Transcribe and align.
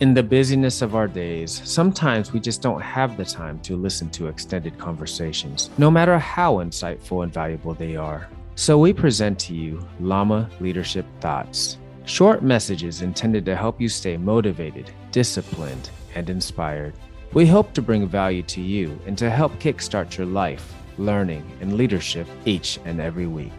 In 0.00 0.14
the 0.14 0.22
busyness 0.22 0.80
of 0.80 0.94
our 0.94 1.06
days, 1.06 1.60
sometimes 1.62 2.32
we 2.32 2.40
just 2.40 2.62
don't 2.62 2.80
have 2.80 3.18
the 3.18 3.24
time 3.26 3.60
to 3.60 3.76
listen 3.76 4.08
to 4.12 4.28
extended 4.28 4.78
conversations, 4.78 5.68
no 5.76 5.90
matter 5.90 6.18
how 6.18 6.54
insightful 6.54 7.22
and 7.22 7.30
valuable 7.30 7.74
they 7.74 7.96
are. 7.96 8.26
So 8.54 8.78
we 8.78 8.94
present 8.94 9.38
to 9.40 9.54
you 9.54 9.86
Llama 10.00 10.48
Leadership 10.58 11.04
Thoughts, 11.20 11.76
short 12.06 12.42
messages 12.42 13.02
intended 13.02 13.44
to 13.44 13.54
help 13.54 13.78
you 13.78 13.90
stay 13.90 14.16
motivated, 14.16 14.90
disciplined, 15.12 15.90
and 16.14 16.30
inspired. 16.30 16.94
We 17.34 17.46
hope 17.46 17.74
to 17.74 17.82
bring 17.82 18.08
value 18.08 18.42
to 18.44 18.62
you 18.62 18.98
and 19.04 19.18
to 19.18 19.28
help 19.28 19.52
kickstart 19.60 20.16
your 20.16 20.26
life, 20.26 20.72
learning, 20.96 21.44
and 21.60 21.74
leadership 21.74 22.26
each 22.46 22.80
and 22.86 23.02
every 23.02 23.26
week. 23.26 23.52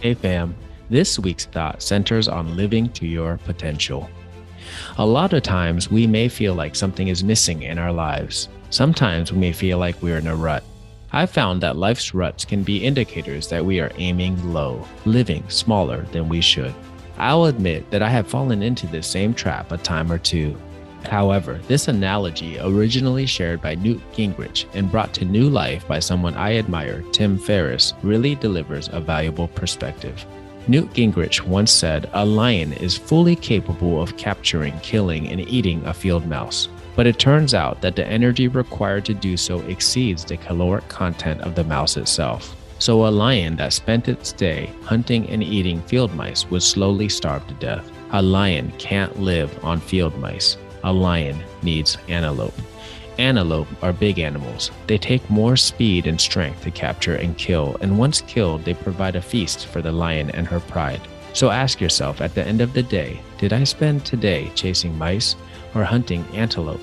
Hey 0.00 0.14
fam, 0.14 0.56
this 0.88 1.18
week's 1.18 1.44
thought 1.44 1.82
centers 1.82 2.28
on 2.28 2.56
living 2.56 2.88
to 2.92 3.06
your 3.06 3.36
potential. 3.44 4.08
A 4.98 5.06
lot 5.06 5.32
of 5.32 5.42
times 5.42 5.90
we 5.90 6.06
may 6.06 6.28
feel 6.28 6.54
like 6.54 6.74
something 6.74 7.08
is 7.08 7.24
missing 7.24 7.62
in 7.62 7.78
our 7.78 7.92
lives. 7.92 8.48
Sometimes 8.70 9.32
we 9.32 9.38
may 9.38 9.52
feel 9.52 9.78
like 9.78 10.00
we're 10.02 10.18
in 10.18 10.26
a 10.26 10.36
rut. 10.36 10.64
I've 11.12 11.30
found 11.30 11.60
that 11.60 11.76
life's 11.76 12.12
ruts 12.12 12.44
can 12.44 12.64
be 12.64 12.84
indicators 12.84 13.48
that 13.48 13.64
we 13.64 13.78
are 13.78 13.92
aiming 13.98 14.52
low, 14.52 14.84
living 15.04 15.48
smaller 15.48 16.02
than 16.12 16.28
we 16.28 16.40
should. 16.40 16.74
I'll 17.18 17.44
admit 17.44 17.88
that 17.90 18.02
I 18.02 18.08
have 18.08 18.26
fallen 18.26 18.62
into 18.62 18.88
this 18.88 19.06
same 19.06 19.32
trap 19.32 19.70
a 19.70 19.78
time 19.78 20.10
or 20.10 20.18
two. 20.18 20.56
However, 21.04 21.60
this 21.68 21.86
analogy, 21.88 22.58
originally 22.58 23.26
shared 23.26 23.60
by 23.60 23.74
Newt 23.76 24.00
Gingrich 24.12 24.64
and 24.74 24.90
brought 24.90 25.12
to 25.14 25.24
new 25.24 25.48
life 25.48 25.86
by 25.86 26.00
someone 26.00 26.34
I 26.34 26.56
admire, 26.56 27.02
Tim 27.12 27.38
Ferriss, 27.38 27.94
really 28.02 28.34
delivers 28.34 28.88
a 28.92 29.00
valuable 29.00 29.48
perspective. 29.48 30.24
Newt 30.66 30.94
Gingrich 30.94 31.42
once 31.42 31.70
said 31.70 32.08
a 32.14 32.24
lion 32.24 32.72
is 32.74 32.96
fully 32.96 33.36
capable 33.36 34.00
of 34.00 34.16
capturing, 34.16 34.78
killing, 34.80 35.28
and 35.28 35.40
eating 35.40 35.84
a 35.84 35.92
field 35.92 36.26
mouse. 36.26 36.68
But 36.96 37.06
it 37.06 37.18
turns 37.18 37.52
out 37.52 37.82
that 37.82 37.96
the 37.96 38.06
energy 38.06 38.48
required 38.48 39.04
to 39.06 39.14
do 39.14 39.36
so 39.36 39.60
exceeds 39.62 40.24
the 40.24 40.38
caloric 40.38 40.88
content 40.88 41.42
of 41.42 41.54
the 41.54 41.64
mouse 41.64 41.98
itself. 41.98 42.56
So 42.78 43.06
a 43.06 43.08
lion 43.08 43.56
that 43.56 43.74
spent 43.74 44.08
its 44.08 44.32
day 44.32 44.70
hunting 44.84 45.28
and 45.28 45.42
eating 45.42 45.82
field 45.82 46.14
mice 46.14 46.48
would 46.50 46.62
slowly 46.62 47.10
starve 47.10 47.46
to 47.48 47.54
death. 47.54 47.90
A 48.12 48.22
lion 48.22 48.72
can't 48.78 49.20
live 49.20 49.62
on 49.62 49.80
field 49.80 50.16
mice. 50.18 50.56
A 50.82 50.92
lion 50.92 51.42
needs 51.62 51.98
antelope. 52.08 52.54
Antelope 53.18 53.68
are 53.82 53.92
big 53.92 54.18
animals. 54.18 54.70
They 54.86 54.98
take 54.98 55.28
more 55.30 55.56
speed 55.56 56.06
and 56.06 56.20
strength 56.20 56.62
to 56.62 56.70
capture 56.70 57.14
and 57.14 57.38
kill, 57.38 57.76
and 57.80 57.98
once 57.98 58.20
killed, 58.22 58.64
they 58.64 58.74
provide 58.74 59.14
a 59.14 59.22
feast 59.22 59.66
for 59.66 59.80
the 59.80 59.92
lion 59.92 60.30
and 60.30 60.46
her 60.46 60.60
pride. 60.60 61.00
So 61.32 61.50
ask 61.50 61.80
yourself 61.80 62.20
at 62.20 62.34
the 62.34 62.44
end 62.44 62.60
of 62.60 62.72
the 62.72 62.82
day 62.82 63.20
did 63.38 63.52
I 63.52 63.64
spend 63.64 64.04
today 64.04 64.50
chasing 64.54 64.96
mice 64.96 65.36
or 65.74 65.84
hunting 65.84 66.24
antelope? 66.32 66.80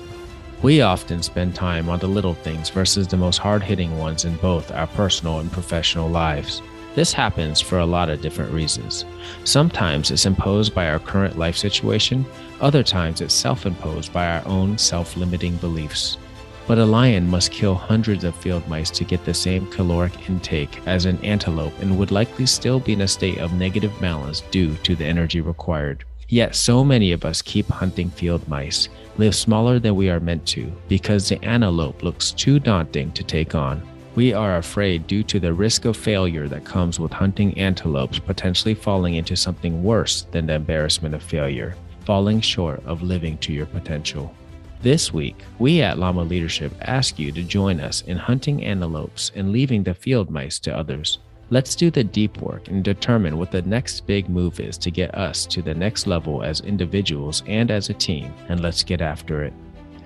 We 0.62 0.80
often 0.80 1.22
spend 1.22 1.54
time 1.54 1.88
on 1.88 1.98
the 1.98 2.06
little 2.06 2.34
things 2.34 2.70
versus 2.70 3.08
the 3.08 3.16
most 3.16 3.38
hard 3.38 3.62
hitting 3.62 3.98
ones 3.98 4.24
in 4.24 4.36
both 4.36 4.70
our 4.70 4.86
personal 4.86 5.40
and 5.40 5.50
professional 5.50 6.08
lives. 6.08 6.62
This 6.94 7.12
happens 7.12 7.60
for 7.60 7.78
a 7.78 7.86
lot 7.86 8.10
of 8.10 8.20
different 8.20 8.52
reasons. 8.52 9.06
Sometimes 9.44 10.10
it's 10.10 10.26
imposed 10.26 10.74
by 10.74 10.88
our 10.88 10.98
current 10.98 11.38
life 11.38 11.56
situation, 11.56 12.26
other 12.60 12.82
times 12.82 13.20
it's 13.20 13.34
self 13.34 13.64
imposed 13.64 14.12
by 14.12 14.26
our 14.28 14.46
own 14.46 14.76
self 14.76 15.16
limiting 15.16 15.56
beliefs. 15.56 16.18
But 16.66 16.78
a 16.78 16.84
lion 16.84 17.28
must 17.28 17.50
kill 17.50 17.74
hundreds 17.74 18.24
of 18.24 18.36
field 18.36 18.66
mice 18.68 18.90
to 18.90 19.04
get 19.04 19.24
the 19.24 19.34
same 19.34 19.70
caloric 19.70 20.28
intake 20.28 20.80
as 20.86 21.04
an 21.04 21.18
antelope 21.24 21.72
and 21.80 21.98
would 21.98 22.12
likely 22.12 22.46
still 22.46 22.78
be 22.78 22.92
in 22.92 23.00
a 23.00 23.08
state 23.08 23.38
of 23.38 23.52
negative 23.52 23.92
balance 24.00 24.42
due 24.50 24.74
to 24.76 24.94
the 24.94 25.04
energy 25.04 25.40
required. 25.40 26.04
Yet, 26.28 26.54
so 26.54 26.82
many 26.82 27.12
of 27.12 27.26
us 27.26 27.42
keep 27.42 27.68
hunting 27.68 28.08
field 28.08 28.46
mice, 28.48 28.88
live 29.18 29.34
smaller 29.34 29.78
than 29.78 29.96
we 29.96 30.08
are 30.08 30.20
meant 30.20 30.46
to, 30.46 30.72
because 30.88 31.28
the 31.28 31.44
antelope 31.44 32.02
looks 32.02 32.30
too 32.30 32.58
daunting 32.58 33.12
to 33.12 33.22
take 33.22 33.54
on. 33.54 33.82
We 34.14 34.32
are 34.32 34.56
afraid 34.56 35.06
due 35.06 35.24
to 35.24 35.40
the 35.40 35.52
risk 35.52 35.84
of 35.84 35.96
failure 35.96 36.48
that 36.48 36.64
comes 36.64 37.00
with 37.00 37.12
hunting 37.12 37.58
antelopes 37.58 38.18
potentially 38.18 38.74
falling 38.74 39.16
into 39.16 39.36
something 39.36 39.82
worse 39.82 40.22
than 40.30 40.46
the 40.46 40.54
embarrassment 40.54 41.14
of 41.14 41.22
failure, 41.22 41.74
falling 42.06 42.40
short 42.40 42.82
of 42.86 43.02
living 43.02 43.36
to 43.38 43.52
your 43.52 43.66
potential. 43.66 44.34
This 44.82 45.12
week, 45.12 45.36
we 45.60 45.80
at 45.80 45.96
Llama 45.96 46.24
Leadership 46.24 46.72
ask 46.80 47.16
you 47.16 47.30
to 47.30 47.44
join 47.44 47.78
us 47.78 48.02
in 48.02 48.16
hunting 48.16 48.64
antelopes 48.64 49.30
and 49.36 49.52
leaving 49.52 49.84
the 49.84 49.94
field 49.94 50.28
mice 50.28 50.58
to 50.58 50.76
others. 50.76 51.20
Let's 51.50 51.76
do 51.76 51.88
the 51.88 52.02
deep 52.02 52.38
work 52.38 52.66
and 52.66 52.82
determine 52.82 53.38
what 53.38 53.52
the 53.52 53.62
next 53.62 54.08
big 54.08 54.28
move 54.28 54.58
is 54.58 54.76
to 54.78 54.90
get 54.90 55.14
us 55.14 55.46
to 55.46 55.62
the 55.62 55.72
next 55.72 56.08
level 56.08 56.42
as 56.42 56.62
individuals 56.62 57.44
and 57.46 57.70
as 57.70 57.90
a 57.90 57.94
team, 57.94 58.34
and 58.48 58.58
let's 58.58 58.82
get 58.82 59.00
after 59.00 59.44
it. 59.44 59.52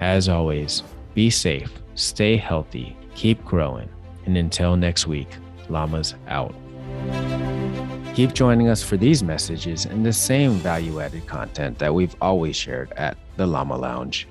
As 0.00 0.28
always, 0.28 0.82
be 1.14 1.30
safe, 1.30 1.72
stay 1.94 2.36
healthy, 2.36 2.98
keep 3.14 3.42
growing, 3.46 3.88
and 4.26 4.36
until 4.36 4.76
next 4.76 5.06
week, 5.06 5.28
Llamas 5.70 6.16
out. 6.28 6.54
Keep 8.14 8.34
joining 8.34 8.68
us 8.68 8.82
for 8.82 8.98
these 8.98 9.22
messages 9.22 9.86
and 9.86 10.04
the 10.04 10.12
same 10.12 10.52
value 10.56 11.00
added 11.00 11.26
content 11.26 11.78
that 11.78 11.94
we've 11.94 12.14
always 12.20 12.56
shared 12.56 12.92
at 12.98 13.16
the 13.38 13.46
Llama 13.46 13.78
Lounge. 13.78 14.28